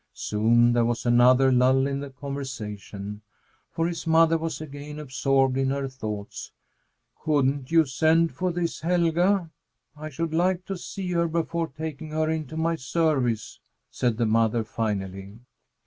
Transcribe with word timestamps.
Soon 0.15 0.73
there 0.73 0.83
was 0.83 1.05
another 1.05 1.51
lull 1.51 1.85
in 1.85 1.99
the 1.99 2.09
conversation, 2.09 3.21
for 3.69 3.85
his 3.85 4.07
mother 4.07 4.35
was 4.35 4.59
again 4.59 4.97
absorbed 4.97 5.57
in 5.57 5.69
her 5.69 5.87
thoughts. 5.87 6.51
"Couldn't 7.19 7.69
you 7.69 7.85
send 7.85 8.31
for 8.31 8.51
this 8.51 8.79
Helga? 8.81 9.51
I 9.95 10.09
should 10.09 10.33
like 10.33 10.65
to 10.65 10.75
see 10.75 11.11
her 11.11 11.27
before 11.27 11.67
taking 11.67 12.09
her 12.09 12.31
into 12.31 12.57
my 12.57 12.77
service," 12.77 13.59
said 13.91 14.17
the 14.17 14.25
mother 14.25 14.63
finally. 14.63 15.37